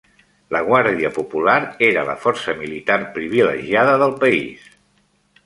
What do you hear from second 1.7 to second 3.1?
era la força militar